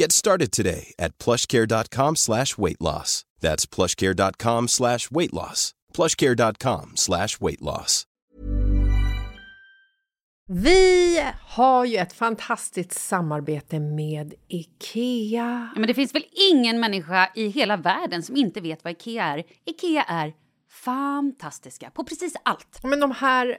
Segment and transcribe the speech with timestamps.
[0.00, 3.24] Get started today at plushcare.com slash weight loss.
[3.40, 5.74] That's plushcare.com slash weight loss.
[5.94, 8.04] plushcare.com slash weight loss.
[10.48, 15.70] Vi har ju ett fantastiskt samarbete med IKEA.
[15.74, 19.24] Ja, men det finns väl ingen människa i hela världen som inte vet vad Ikea
[19.24, 19.44] är.
[19.66, 20.32] Ikea är
[20.84, 22.80] fantastiska på precis allt.
[22.82, 23.58] Men de här,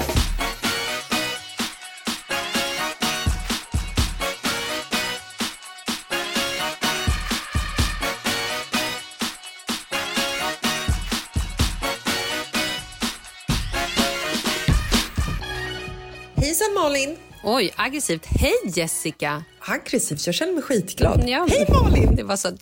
[16.73, 17.17] Malin!
[17.43, 18.25] Oj, aggressivt.
[18.25, 19.43] Hej Jessica!
[19.59, 21.23] Aggressivt, jag känner mig skitglad.
[21.27, 22.15] Ja, Hej Malin!
[22.15, 22.57] Det var så...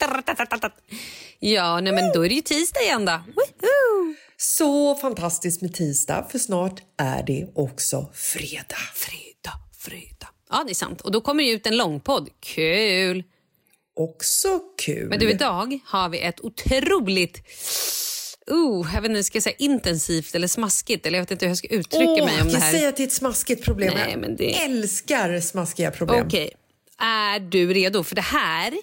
[1.39, 3.11] Ja, nej, men då är det ju tisdag igen då.
[3.11, 4.15] Woohoo!
[4.37, 8.77] Så fantastiskt med tisdag, för snart är det också fredag.
[8.93, 10.27] Fredag, fredag.
[10.49, 11.01] Ja, det är sant.
[11.01, 12.29] Och då kommer det ut en långpodd.
[12.39, 13.23] Kul!
[13.95, 15.09] Också kul.
[15.09, 17.41] Men du, idag har vi ett otroligt...
[18.51, 21.05] Uh, jag vet inte, ska jag säga intensivt eller smaskigt?
[21.05, 22.71] Eller jag vet inte hur jag ska uttrycka Åh, mig om det jag här.
[22.71, 23.93] säger att det är ett smaskigt problem.
[23.95, 26.25] Nej, jag men det- älskar smaskiga problem.
[26.27, 26.51] Okej,
[27.01, 28.03] är du redo?
[28.03, 28.73] För det här,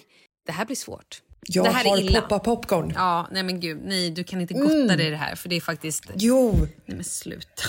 [0.45, 1.21] det här blir svårt.
[1.49, 2.21] Jag det här är har illa.
[2.21, 2.93] poppa popcorn.
[2.95, 5.55] Ja, nej men gud, nej du kan inte gotta dig i det här för det
[5.55, 6.03] är faktiskt...
[6.15, 7.63] Jo, Nej men sluta.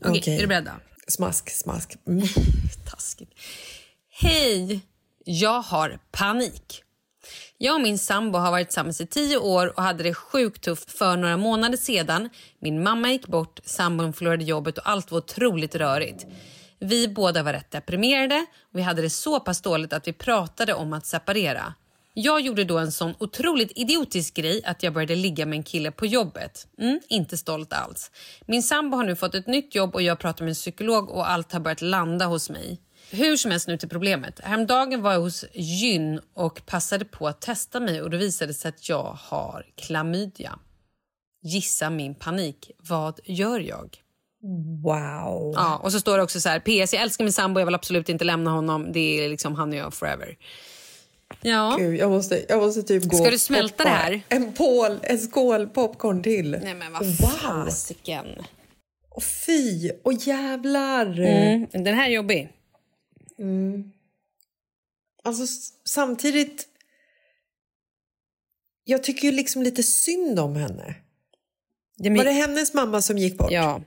[0.00, 0.36] Okej, Okej.
[0.36, 0.70] är du beredd då?
[1.08, 1.96] smask, smask.
[2.08, 2.26] Mm.
[2.90, 3.30] Taskigt.
[4.10, 4.80] Hej!
[5.24, 6.82] Jag har panik.
[7.64, 10.90] Jag och min sambo har varit tillsammans i tio år och hade det sjukt tufft
[10.90, 12.28] för några månader sedan.
[12.58, 16.26] Min mamma gick bort, sambon förlorade jobbet och allt var otroligt rörigt.
[16.78, 20.74] Vi båda var rätt deprimerade och vi hade det så pass dåligt att vi pratade
[20.74, 21.74] om att separera.
[22.14, 25.90] Jag gjorde då en sån otroligt idiotisk grej att jag började ligga med en kille
[25.90, 26.66] på jobbet.
[26.78, 28.10] Mm, inte stolt alls.
[28.46, 31.30] Min sambo har nu fått ett nytt jobb och jag pratar med en psykolog och
[31.30, 32.80] allt har börjat landa hos mig.
[33.14, 34.40] Hur som helst nu till problemet.
[34.42, 38.54] Häromdagen var jag hos gyn och passade på att testa mig och då visade det
[38.54, 40.58] sig att jag har klamydia.
[41.42, 42.70] Gissa min panik.
[42.78, 43.96] Vad gör jag?
[44.82, 45.52] Wow.
[45.56, 47.74] Ja, och så står det också så här, PS, jag älskar min sambo, jag vill
[47.74, 48.92] absolut inte lämna honom.
[48.92, 50.36] Det är liksom han och jag forever.
[51.42, 51.76] Ja.
[51.78, 54.20] Gud, jag måste, jag måste typ gå Ska du smälta poppa det här?
[54.28, 56.50] En, pål, en skål popcorn till.
[56.62, 57.16] Nej men vad Wow.
[57.64, 58.26] fasiken.
[59.10, 61.20] Och fy, och jävlar.
[61.20, 62.50] Mm, den här är jobbig.
[65.24, 66.66] Alltså s- samtidigt...
[68.84, 70.94] Jag tycker ju liksom lite synd om henne.
[71.96, 73.50] Det är Var det hennes mamma som gick bort?
[73.52, 73.80] Ja.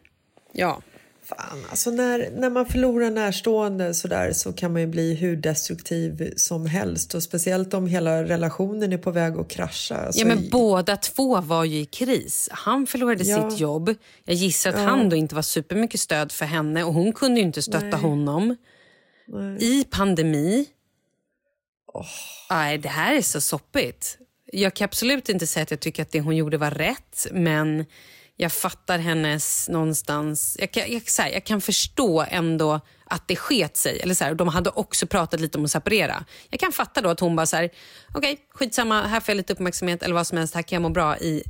[0.54, 0.82] Ja.
[1.24, 5.36] Fan, alltså när, när man förlorar närstående så, där, så kan man ju bli hur
[5.38, 7.14] destruktiv som helst.
[7.14, 9.96] Och speciellt om hela relationen är på väg att krascha.
[9.98, 12.50] Alltså, Ja, men båda två var ju i kris.
[12.52, 13.50] Han förlorade Ja.
[13.52, 13.94] sitt jobb.
[14.24, 17.46] Jag gissar att han då inte var supermycket stöd för henne och hon kunde ju
[17.46, 18.56] inte stötta honom.
[19.60, 20.66] I pandemi.
[22.50, 24.18] Nej, det här är så soppigt.
[24.46, 27.86] Jag kan absolut inte säga att jag tycker att det hon gjorde var rätt, men
[28.36, 30.58] jag fattar hennes någonstans...
[30.60, 34.00] Jag kan, jag, så här, jag kan förstå ändå att det sket sig.
[34.00, 36.26] Eller så här, de hade också pratat lite om att separera.
[36.50, 37.70] Jag kan fatta då att hon bara så här,
[38.14, 40.90] okej, skitsamma, här får jag lite uppmärksamhet eller vad som helst, här kan jag må
[40.90, 41.44] bra i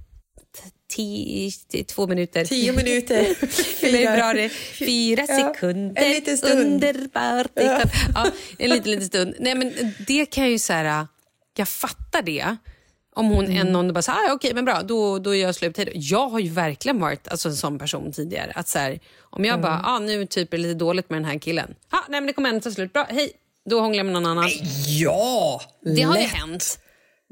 [0.97, 2.45] tio, två minuter.
[2.45, 3.35] Tio minuter.
[3.81, 4.15] Fyra.
[4.15, 4.49] bra det?
[4.49, 6.03] Fyra Ja, sekunder.
[6.03, 6.59] en liten stund.
[6.59, 7.51] Underbart.
[7.53, 7.81] Ja.
[8.15, 8.27] Ja,
[8.59, 9.35] en liten, liten stund.
[9.39, 9.73] Nej, men
[10.07, 11.07] det kan jag ju så här,
[11.57, 12.55] jag fattar det.
[13.15, 13.57] Om hon Mm.
[13.57, 15.77] en någon bara här, ah, okej men bra, då, då gör jag slut.
[15.77, 18.51] Hej då." Jag har ju verkligen varit alltså, en sån person tidigare.
[18.55, 19.61] Att så här, om jag Mm.
[19.61, 21.75] bara, ah, nu typ är det lite dåligt med den här killen.
[21.89, 23.31] Ah, nej men det kommer ändå ta slut, bra, hej.
[23.69, 24.49] Då hånglar jag med någon annan.
[24.87, 25.61] Ja!
[25.95, 26.31] Det har ju lätt.
[26.31, 26.79] hänt.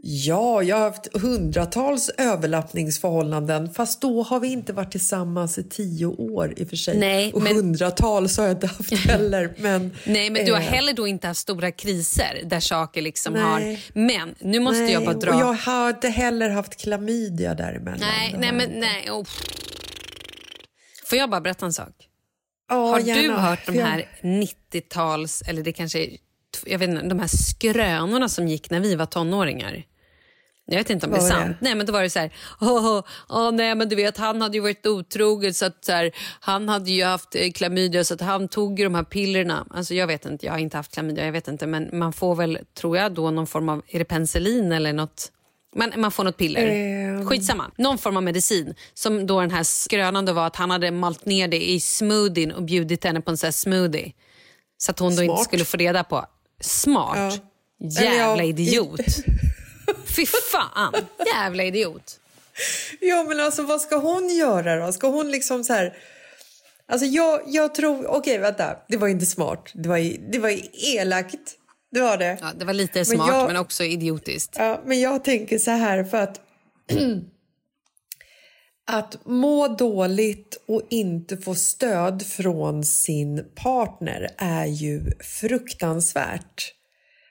[0.07, 6.05] Ja, jag har haft hundratals överlappningsförhållanden fast då har vi inte varit tillsammans i tio
[6.05, 6.97] år i och för sig.
[6.97, 9.53] Nej, och men- hundratals har jag inte haft heller.
[9.57, 13.33] Men, Nej, men du har eh, heller då inte haft stora kriser där saker liksom
[13.33, 13.43] Nej.
[13.43, 13.77] har...
[14.01, 15.33] Men nu måste nej, jag bara dra...
[15.35, 17.99] Och jag har inte heller haft klamydia däremellan.
[17.99, 19.11] Nej, nej, men nej.
[19.11, 19.25] Oh.
[21.05, 21.93] Får jag bara berätta en sak?
[22.69, 23.39] Ja, Har du gärna.
[23.39, 26.09] hört de här 90-tals, eller det kanske
[26.65, 29.83] jag vet inte, de här skrönorna som gick när vi var tonåringar?
[30.67, 31.57] Jag vet inte om det är sant.
[31.59, 31.65] det?
[31.65, 34.57] Nej, men då var det så här, åh, åh, nej men du vet han hade
[34.57, 38.21] ju varit otrogen så att så här, han hade ju haft eh, klamydia så att
[38.21, 39.67] han tog ju de här pillerna.
[39.69, 42.35] Alltså jag vet inte, jag har inte haft klamydia, jag vet inte men man får
[42.35, 45.31] väl, tror jag då någon form av, är det penicillin eller något?
[45.75, 46.67] Man, man får något piller.
[46.67, 47.25] Ehm.
[47.25, 47.71] Skitsamma.
[47.77, 48.75] Någon form av medicin.
[48.93, 52.51] Som då den här skrönan då var att han hade malt ner det i smoothien
[52.51, 54.11] och bjudit henne på en sån smoothie.
[54.77, 55.43] Så att hon då inte Smart.
[55.43, 56.25] skulle få reda på.
[56.61, 57.17] Smart.
[57.17, 58.99] Eller Jävla ja, idiot.
[60.15, 60.93] Fy fan.
[61.35, 62.19] Jävla idiot.
[63.01, 64.91] Ja, men alltså vad ska hon göra då?
[64.91, 65.97] Ska hon liksom så här...
[66.87, 68.07] Alltså jag, jag tror...
[68.07, 68.77] Okej, vänta.
[68.87, 69.71] Det var inte smart.
[69.73, 70.59] Det var, ju- det var
[70.95, 71.55] elakt.
[71.91, 72.37] Det var det.
[72.41, 74.55] Ja, det var lite smart jag- men också idiotiskt.
[74.59, 76.41] Ja, men jag tänker så här för att...
[78.87, 86.71] att må dåligt och inte få stöd från sin partner är ju fruktansvärt.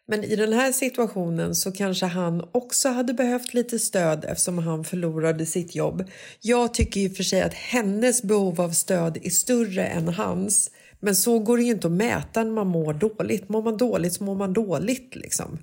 [0.06, 4.84] Men i den här situationen så kanske han också hade behövt lite stöd eftersom han
[4.84, 6.04] förlorade sitt jobb.
[6.40, 10.70] Jag tycker ju för sig att hennes behov av stöd är större än hans.
[11.00, 13.48] Men så går det ju inte att mäta när man mår dåligt.
[13.48, 15.58] Mår man dåligt så mår man dåligt liksom.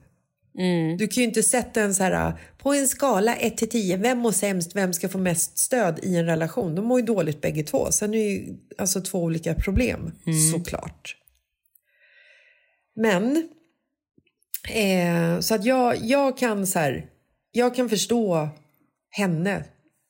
[0.98, 4.18] Du kan ju inte sätta en så här på en skala 1 till 10, vem
[4.18, 6.76] mår sämst, vem ska få mest stöd i en relation?
[6.76, 7.92] De mår ju dåligt bägge två.
[7.92, 10.12] Sen är det ju alltså två olika problem
[10.54, 11.16] såklart.
[12.96, 13.50] Men
[14.70, 17.06] eh, så att jag, jag kan så här,
[17.52, 18.50] jag kan förstå
[19.10, 19.64] henne.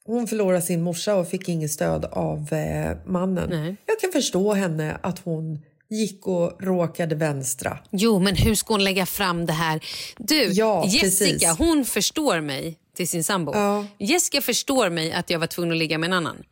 [0.05, 3.49] Hon förlorade sin morsa och fick inget stöd av eh, mannen.
[3.49, 3.75] Nej.
[3.85, 7.77] Jag kan förstå henne att hon gick och råkade vänstra.
[7.91, 9.79] Jo, men hur ska hon lägga fram det här?
[10.17, 11.57] Du, Ja, Jessica, precis.
[11.57, 13.51] hon förstår mig till sin sambo.
[13.55, 13.85] Ja.
[13.99, 16.43] Jessica förstår mig att jag var tvungen att ligga med en annan.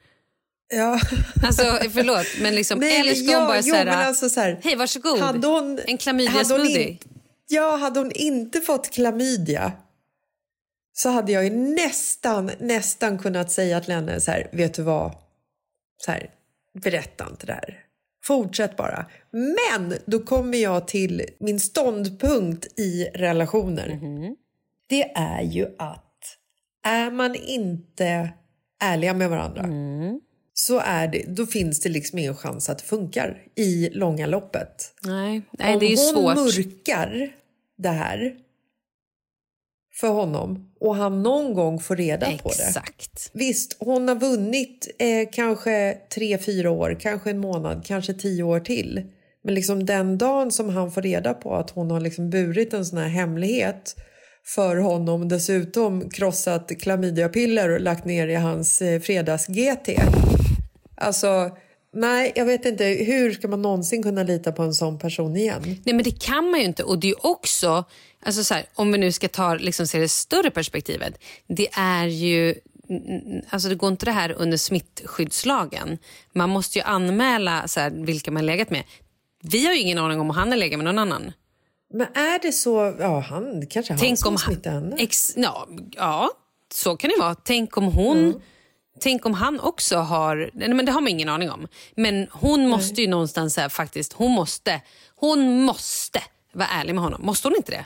[0.73, 0.99] Ja.
[1.43, 1.63] Alltså,
[1.93, 4.75] förlåt, men liksom, Nej, eller ska ja, hon bara jo, säga alltså så här, hej
[4.75, 6.43] varsågod, hon- en klamydia
[7.49, 9.71] hon Ja, hade hon inte fått klamydia
[10.93, 15.15] så hade jag ju nästan, nästan kunnat säga till henne så här, vet du vad?
[15.97, 16.29] Så här,
[16.83, 17.79] berätta inte det här.
[18.23, 19.05] Fortsätt bara.
[19.31, 23.99] Men då kommer jag till min ståndpunkt i relationer.
[24.89, 26.05] Det är ju att
[26.85, 28.29] är man inte
[28.81, 29.69] ärliga med varandra
[30.53, 34.93] så är det, då finns det liksom ingen chans att det funkar i långa loppet.
[35.03, 36.35] Nej, nej Om det är ju hon svårt.
[36.35, 37.35] mörkar
[37.79, 38.35] det här
[39.93, 42.63] för honom och han någon gång får reda på det.
[42.63, 43.31] Exakt.
[43.33, 48.59] Visst, hon har vunnit eh, kanske tre, fyra år, kanske en månad, kanske tio år
[48.59, 49.03] till.
[49.43, 52.85] Men liksom den dagen som han får reda på att hon har liksom burit en
[52.85, 53.95] sån här hemlighet
[54.45, 59.89] för honom dessutom krossat klamydiapiller och lagt ner i hans eh, fredags-GT.
[60.95, 61.57] Alltså,
[61.93, 62.83] nej, jag vet inte.
[62.83, 65.61] Hur ska man någonsin kunna lita på en sån person igen?
[65.63, 66.83] Nej, men det kan man ju inte.
[66.83, 67.83] Och det är också,
[68.23, 71.17] alltså så här, om vi nu ska ta liksom, se det större perspektivet.
[71.47, 72.55] Det är ju
[73.49, 75.97] Alltså det går inte det här under smittskyddslagen.
[76.33, 78.83] Man måste ju anmäla så här, vilka man legat med.
[79.41, 81.31] Vi har ju ingen aning om han har legat med någon annan.
[81.93, 82.95] Men är det så...
[82.99, 84.95] Ja, han, kanske han Tänk som om smittar henne.
[84.99, 86.29] Ex, ja, ja,
[86.73, 87.35] så kan det vara.
[87.35, 88.17] Tänk om hon...
[88.17, 88.41] Mm.
[88.99, 90.51] Tänk om han också har...
[90.53, 91.67] Nej, men det har man ingen aning om.
[91.95, 94.13] Men hon måste ju någonstans här, faktiskt...
[94.13, 94.81] Hon måste,
[95.15, 96.21] hon måste
[96.53, 97.21] vara ärlig med honom.
[97.25, 97.85] Måste hon inte det?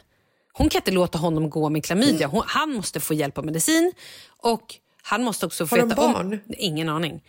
[0.53, 2.27] Hon kan inte låta honom gå med klamydia.
[2.27, 3.93] Hon, han måste få hjälp av medicin.
[4.37, 6.13] Och han måste också få Har veta om...
[6.13, 6.39] barn?
[6.57, 7.21] Ingen aning.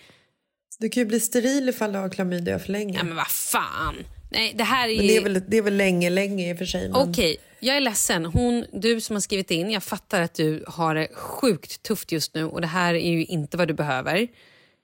[0.79, 2.99] Du kan ju bli steril ifall du har klamydia för länge.
[2.99, 3.95] Ja, men vad fan.
[4.31, 4.97] Nej, det här är...
[4.97, 6.88] Men det är, väl, det är väl länge, länge i och för sig.
[6.88, 7.11] Men...
[7.11, 8.25] Okej, jag är ledsen.
[8.25, 12.35] Hon, du som har skrivit in, jag fattar att du har det sjukt tufft just
[12.35, 14.28] nu och det här är ju inte vad du behöver.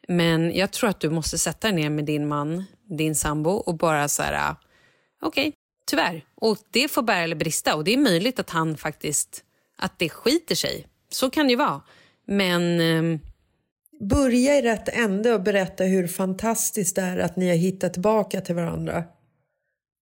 [0.08, 2.64] Men jag tror att du måste sätta dig ner med din man,
[2.98, 4.58] din sambo och bara så här, okej,
[5.22, 5.52] okej,
[5.86, 6.24] tyvärr.
[6.34, 9.44] Och det får bära eller brista och det är möjligt att han faktiskt,
[9.76, 10.86] att det skiter sig.
[11.10, 11.82] Så kan det ju vara.
[12.26, 13.18] Men ehm,
[14.00, 18.40] Börja i rätt ände och berätta hur fantastiskt det är att ni har hittat tillbaka
[18.40, 19.04] till varandra.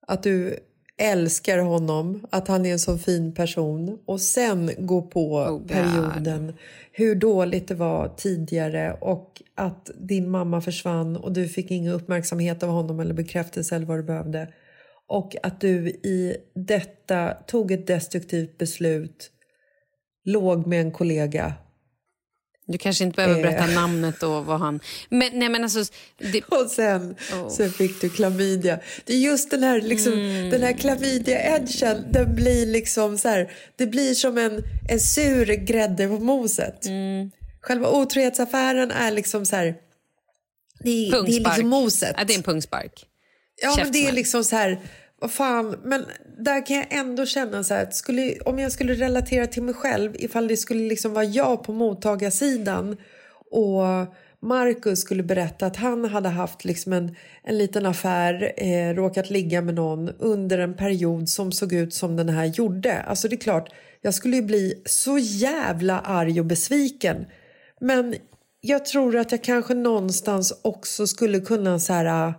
[0.06, 0.58] Att du
[0.98, 6.52] älskar honom, att han är en så fin person och sen gå på Oh perioden
[6.92, 12.62] hur dåligt det var tidigare och att din mamma försvann och du fick ingen uppmärksamhet
[12.62, 14.52] av honom eller bekräftelse eller vad du behövde.
[15.08, 19.30] Och att du i detta tog ett destruktivt beslut,
[20.24, 21.54] låg med en kollega
[22.68, 23.74] du kanske inte behöver berätta Eh.
[23.74, 24.80] namnet och vad han...
[25.08, 25.84] Men, nej, men alltså,
[26.32, 27.16] det, Och sen,
[27.50, 28.80] sen fick du klamydia.
[29.04, 30.12] Det är just den här, liksom,
[30.50, 36.08] den här klamydia-edgen, den blir liksom så här, det blir som en, en sur grädde
[36.08, 36.86] på moset.
[37.60, 39.74] Själva otrohetsaffären är liksom så här,
[40.80, 42.14] det är, det är liksom moset.
[42.18, 43.04] Ja, det är en pungspark.
[43.62, 44.78] Ja, men det är liksom så här,
[45.20, 46.04] vad fan, men
[46.38, 49.74] där kan jag ändå känna så här att skulle, om jag skulle relatera till mig
[49.74, 52.96] själv, ifall det skulle liksom vara jag på mottagarsidan
[53.50, 53.82] och
[54.40, 59.62] Marcus skulle berätta att han hade haft liksom en, en liten affär, eh, råkat ligga
[59.62, 63.02] med någon under en period som såg ut som den här gjorde.
[63.02, 63.68] Alltså det är klart,
[64.00, 67.26] jag skulle ju bli så jävla arg och besviken.
[67.80, 68.14] Men
[68.60, 72.34] jag tror att jag kanske någonstans också skulle kunna så här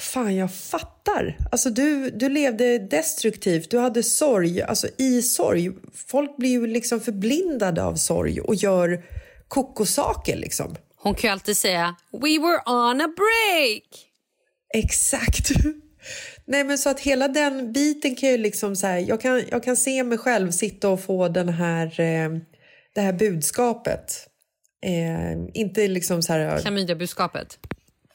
[0.00, 1.38] Fan, jag fattar.
[1.52, 4.62] Alltså, du, du levde destruktivt, du hade sorg.
[4.62, 5.72] Alltså, I sorg.
[6.06, 9.04] Folk blir ju liksom förblindade av sorg och gör
[9.48, 10.36] kokosaker.
[10.36, 10.76] Liksom.
[10.96, 13.82] Hon kan ju alltid säga “We were on a break”.
[14.74, 15.50] Exakt.
[16.44, 19.64] Nej, men så att hela den biten kan ju liksom så här, jag kan, jag
[19.64, 22.30] kan se mig själv sitta och få den här, eh,
[22.94, 24.28] det här budskapet.
[24.86, 26.60] Eh, inte liksom så här...
[26.60, 27.58] Klamydiabudskapet.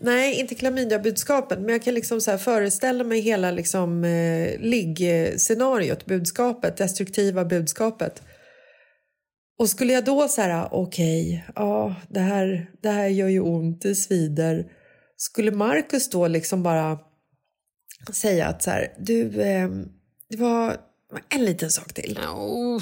[0.04, 6.06] Nej, inte klamydia-budskapet, men jag kan liksom så här föreställa mig hela liksom, eh, liggscenariot,
[6.06, 8.22] budskapet, destruktiva budskapet.
[9.60, 13.96] Och skulle jag då säga, okej, ja, det här, det här gör ju ont, det
[13.96, 14.66] svider.
[15.18, 17.00] Skulle Marcus då liksom bara
[18.14, 19.70] säga att så här, du, eh,
[20.30, 20.78] det var
[21.30, 22.20] en liten sak till.
[22.34, 22.82] Oh.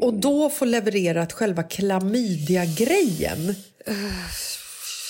[0.00, 3.54] Och då få levererat själva klamydia-grejen.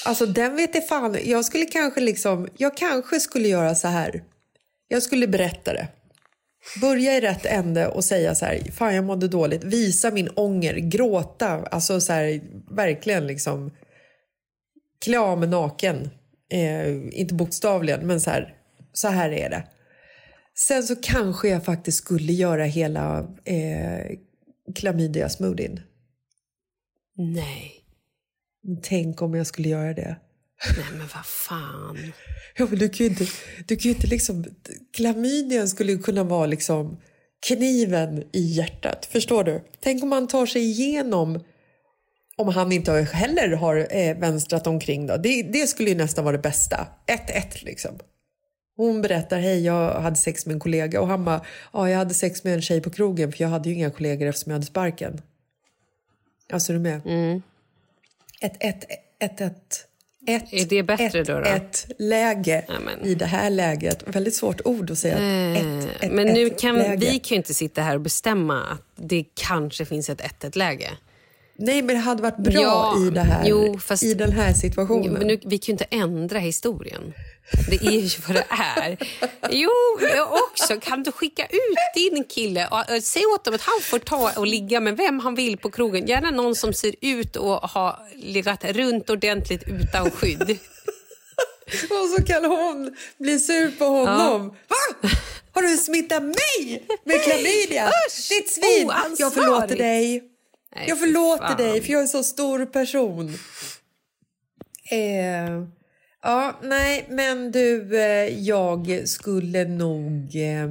[0.04, 1.18] Alltså den vet jag fan.
[1.24, 4.24] Jag skulle kanske liksom, jag kanske skulle göra så här.
[4.88, 5.88] Jag skulle berätta det.
[6.80, 9.64] Börja i rätt ände och säga så här, fan jag mådde dåligt.
[9.64, 12.40] Visa min ånger, gråta, alltså så här,
[12.70, 13.70] verkligen liksom
[15.04, 16.10] klä av mig naken.
[16.52, 18.54] Eh, inte bokstavligen, men så här,
[18.92, 19.64] så här är det.
[20.54, 24.16] Sen så kanske jag faktiskt skulle göra hela eh,
[24.74, 25.80] klamydia-smoothien.
[27.16, 27.79] Nej.
[28.82, 30.16] Tänk om jag skulle göra det.
[30.76, 31.98] Nej, men vad fan.
[32.56, 33.26] Ja, men du kan ju inte,
[33.66, 34.44] du kan inte liksom...
[34.96, 37.00] Klamydian skulle ju kunna vara liksom
[37.46, 39.06] kniven i hjärtat.
[39.06, 39.64] Förstår du?
[39.80, 41.44] Tänk om man tar sig igenom...
[42.36, 45.06] Om han inte heller har eh, vänstrat omkring.
[45.06, 45.16] Då.
[45.16, 46.86] Det, det skulle ju nästan vara det bästa.
[47.06, 47.98] 1-1 liksom.
[48.76, 52.14] Hon berättar, hej jag hade sex med en kollega och han bara, ja jag hade
[52.14, 54.66] sex med en tjej på krogen för jag hade ju inga kollegor eftersom jag hade
[54.66, 55.20] sparken.
[56.52, 57.00] Alltså är du med?
[57.06, 57.42] Mm.
[58.40, 58.84] Ett, ett,
[59.18, 59.86] ett, ett,
[60.26, 61.46] ett, Är det bättre ett, då då?
[61.46, 64.02] ett läge Ja, men- i det här läget.
[64.06, 65.18] Väldigt svårt ord att säga.
[65.18, 66.96] Eh, ett, ett, men nu ett kan läge.
[66.96, 70.90] vi kan ju inte sitta här och bestämma att det kanske finns ett 1-1-läge.
[71.62, 74.52] Nej, men det hade varit bra Ja, i, det här, jo, fast- i den här
[74.52, 75.12] situationen.
[75.12, 77.14] Men nu, vi kan ju inte ändra historien.
[77.70, 78.44] Det är ju vad det
[78.76, 78.96] är.
[79.50, 79.70] Jo,
[80.16, 80.80] jag också.
[80.80, 84.32] Kan du skicka ut din kille och och säg åt honom att han får ta
[84.36, 86.06] och ligga med vem han vill på krogen.
[86.06, 90.50] Gärna någon som ser ut att ha legat runt ordentligt utan skydd.
[91.90, 94.48] Och så kan hon bli sur på honom.
[94.48, 95.08] Va?
[95.52, 97.90] Har du smittat mig med klamydia?
[98.30, 98.64] Ditt svin!
[98.86, 99.34] Jag oansvarigt.
[99.34, 100.22] förlåter dig.
[100.76, 101.56] Nej, Jag förlåter fan.
[101.56, 103.28] dig, för jag är en så stor person.
[104.90, 105.64] Eh,
[106.22, 110.36] ja, nej, men du, eh, jag skulle nog...
[110.36, 110.68] Eh,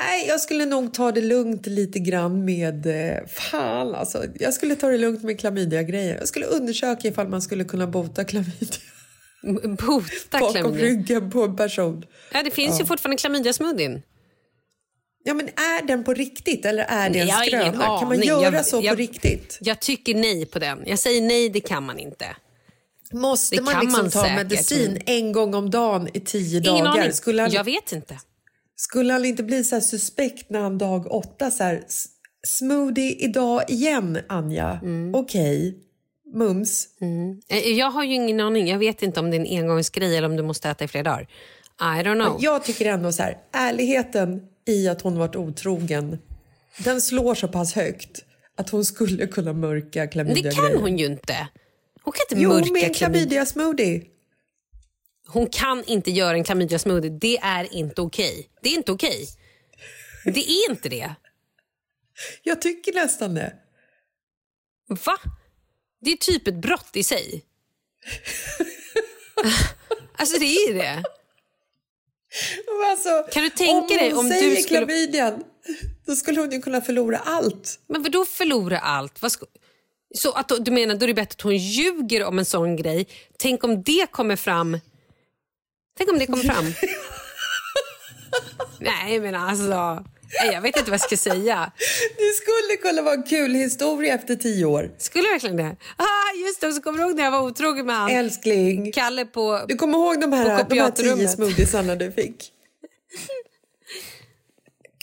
[0.00, 2.86] nej, jag skulle nog ta det lugnt lite grann med...
[2.86, 4.24] Eh, fan, alltså.
[4.34, 6.18] Jag skulle ta det lugnt med klamydia-grejer.
[6.18, 8.78] Jag skulle undersöka ifall man skulle kunna bota klamydia
[9.86, 10.04] Bota
[10.40, 10.84] bakom klamydia.
[10.86, 12.04] ryggen på en person.
[12.32, 14.02] Ja, det finns ju fortfarande klamydia-smoothien.
[15.24, 17.98] Ja, men är den på riktigt eller är det en Jag skröna?
[17.98, 19.58] Kan man göra Jag- så jag- på riktigt?
[19.60, 20.82] Jag tycker nej på den.
[20.86, 22.26] Jag säger nej, det kan man inte.
[23.12, 26.84] Måste Det man liksom man ta säkert, medicin en gång om dagen i tio Ingen
[26.84, 27.00] dagar?
[27.00, 27.12] aning.
[27.12, 28.18] Skulle han, Jag vet inte.
[28.76, 32.06] skulle han inte bli så suspekt när han dag åtta så här, "S-
[32.46, 34.78] smoothie idag igen, Anja?
[34.82, 35.14] Mm.
[35.14, 35.78] Okej,
[36.34, 36.86] mums.
[37.48, 38.68] Eh, Jag har ju ingen aning.
[38.68, 41.04] Jag vet inte om det är en engångsgrej eller om du måste äta i flera
[41.04, 41.26] dagar.
[41.80, 42.36] I don't know.
[42.40, 46.18] Jag tycker ändå så här, ärligheten i att hon varit otrogen,
[46.84, 48.24] den slår så pass högt
[48.56, 51.48] att hon skulle kunna mörka klamydia det kan hon ju inte.
[52.02, 53.44] Hon kan inte Jo, mörka med en klamydia.
[53.44, 54.06] klamydia-smoothie.
[55.26, 57.10] Hon kan inte göra en klamydia smoothie.
[57.10, 58.48] Det är inte okej.
[58.62, 59.28] Det är inte okej.
[60.24, 61.14] Det är inte det.
[62.42, 63.52] Jag tycker nästan det.
[64.88, 65.16] Va?
[66.00, 67.44] Det är typ ett brott i sig.
[70.16, 71.02] alltså det är det.
[72.90, 75.44] Alltså, Kan du tänka dig hon om du säger skulle- klamydian,
[76.06, 77.78] då skulle hon ju kunna förlora allt.
[77.86, 79.22] Men vadå förlora allt?
[79.22, 79.32] Vad.
[80.14, 83.06] Så att, du menar då är det bättre att hon ljuger om en sån grej?
[83.38, 84.78] Tänk om det kommer fram.
[85.98, 86.64] Tänk om det kommer fram.
[88.78, 90.04] Nej men alltså.
[90.40, 91.72] Nej, Jag vet inte vad jag ska säga.
[92.16, 94.90] Det skulle kunna vara en kul historia efter tio år.
[94.98, 95.76] Skulle verkligen det?
[95.96, 98.92] Ah, just det, och så kommer du ihåg när jag var otrogen med han Älskling,
[98.92, 99.64] Kalle på...
[99.68, 102.52] du kommer ihåg de här, de här tio smoothiesarna du fick?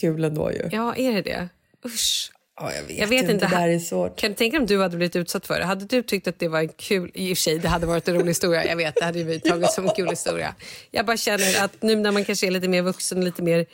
[0.02, 0.70] Kul ändå ju.
[0.72, 1.50] Ja, är det det?
[1.86, 2.32] Usch.
[2.62, 3.46] Ja, jag vet, Jag vet inte, inte.
[3.48, 4.20] det där är svårt.
[4.20, 5.65] Kan du tänka om du hade blivit utsatt för det?
[5.65, 7.12] Hade du tyckt att det var en kul...
[7.13, 8.65] I och för sig, det hade varit en rolig historia.
[8.65, 10.56] Jag vet, det hade vi tagit som en kul historia.
[10.92, 13.65] Jag bara känner att nu när man kanske är lite mer vuxen, lite mer...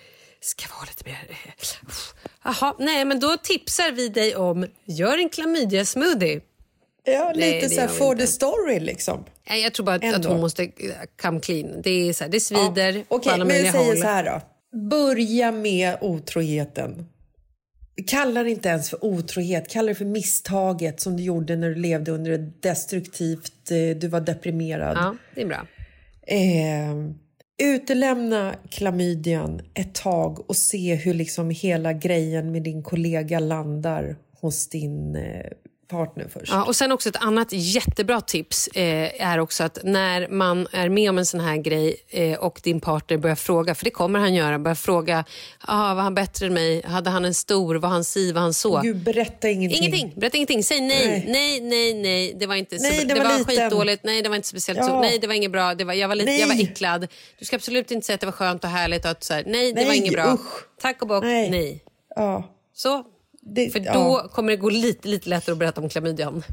[0.45, 1.25] Ska vara lite mer...
[1.29, 2.13] eh, uff.
[2.43, 6.41] Jaha, nej men då tipsar vi dig om, gör en klamydia-smoothie.
[7.03, 9.25] Ja, Nej, lite det så här for the story liksom.
[9.49, 10.29] Nej, jag tror bara att, att Ändå.
[10.29, 10.69] hon måste eh,
[11.21, 11.81] come clean.
[11.81, 13.97] Det, är så här, det svider Ja, Okej, alla men jag säger håll.
[13.97, 14.41] så här då.
[14.89, 17.07] Börja med otroheten.
[18.07, 21.75] Kalla det inte ens för otrohet, kalla det för misstaget som du gjorde när du
[21.75, 24.97] levde under ett destruktivt, eh, du var deprimerad.
[24.97, 25.67] Ja, det är bra.
[26.27, 26.95] Eh,
[27.57, 34.69] utelämna klamydian ett tag och se hur liksom hela grejen med din kollega landar hos
[34.69, 35.51] din eh,
[35.87, 36.51] partner först.
[36.51, 40.89] Ja, och sen också ett annat jättebra tips eh, är också att när man är
[40.89, 44.19] med om en sån här grej eh, och din partner börjar fråga, för det kommer
[44.19, 45.25] han göra, börjar fråga,
[45.59, 46.81] ah, var han bättre än mig?
[46.85, 47.75] Hade han en stor?
[47.75, 48.31] Var han si?
[48.31, 48.81] Var han så?
[48.81, 49.79] Gud, berätta ingenting.
[49.83, 50.63] Ingenting, berätta ingenting.
[50.63, 51.25] Säg nej, Nej.
[51.27, 52.35] nej, nej, nej.
[52.39, 54.03] Det var inte Nej, det det var skitdåligt.
[54.03, 54.87] Nej, det var inte speciellt Ja.
[54.87, 55.01] så.
[55.01, 55.75] Nej, det var inget bra.
[55.75, 56.63] Det var, jag, var lite, jag var Nej.
[56.63, 57.07] äcklad.
[57.39, 59.05] Du ska absolut inte säga att det var skönt och härligt.
[59.05, 60.33] Och att så här, nej, det var Nej, inget bra.
[60.33, 60.63] usch.
[60.81, 61.49] Tack och bock, Nej.
[61.49, 61.83] nej.
[62.15, 62.43] Ja,
[62.73, 63.03] Så,
[63.45, 64.29] det, för då ja.
[64.33, 66.43] kommer det gå lite, lite lättare att berätta om klamydian.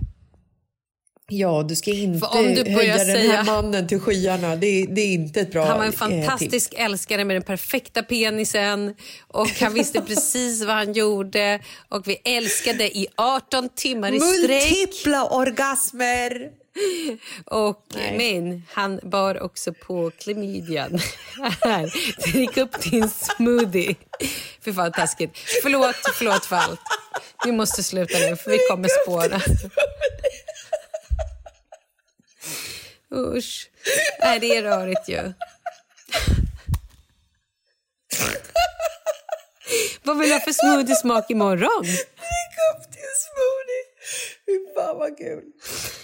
[1.31, 4.57] ja, du ska inte om du höja den säga- här mannen till skyarna.
[4.57, 6.83] Det, är- det är inte ett bra Han var en eh, fantastisk tips.
[6.83, 8.95] älskare med den perfekta penisen
[9.29, 14.71] och han visste precis vad han gjorde och vi älskade i 18 timmar i sträck.
[14.71, 16.62] Multipla orgasmer!
[17.45, 20.99] Och, men han bar också på klamydian.
[22.33, 23.95] Drick upp din smoothie.
[24.65, 25.39] Fy fan taskigt.
[25.63, 26.81] Förlåt, förlåt för allt.
[27.45, 29.41] Vi måste sluta nu för vi kommer spåra.
[33.15, 33.71] Usch.
[34.21, 35.33] Nej, det är rörigt ju.
[40.03, 41.83] Vad vill du ha för smoothiesmak imorgon?
[41.83, 43.85] Drick upp din smoothie!
[44.47, 45.43] Fy fan vad kul.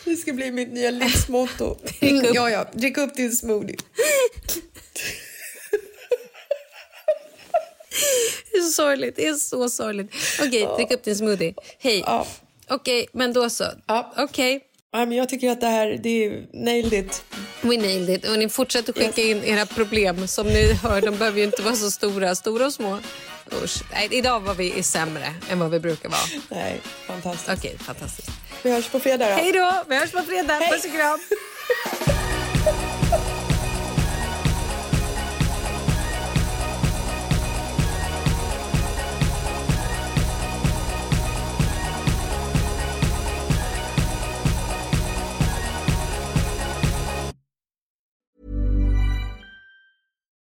[0.08, 1.76] Det ska bli mitt nya livsmotto.
[2.00, 2.34] Drick upp.
[2.34, 2.66] Ja, ja.
[2.72, 3.76] Drick upp din smoothie.
[8.52, 9.16] Det är så sorgligt.
[9.16, 10.12] Det är så sorgligt.
[10.40, 11.54] Okej, drick upp din smoothie.
[11.78, 12.02] Hej.
[12.06, 12.26] Ja.
[12.68, 13.64] Okej, men då så.
[13.86, 14.14] Ja.
[14.16, 14.60] Okej.
[14.92, 17.24] Ja, men jag tycker att det här, det är nailed it.
[17.60, 18.28] We nailed it.
[18.28, 20.28] Och ni fortsätter skicka in era problem.
[20.28, 22.34] Som ni hör, de behöver ju inte vara så stora.
[22.34, 22.98] Stora och små.
[23.52, 23.82] Usch.
[23.92, 26.20] Nej, idag var vi sämre än vad vi brukar vara.
[26.48, 27.58] Nej, fantastiskt.
[27.58, 28.30] Okej, fantastiskt.
[28.62, 29.34] Vi hörs på fredag då.
[29.34, 29.84] Hej då!
[29.88, 30.58] Vi hörs på fredag.
[30.70, 31.18] Puss och kram.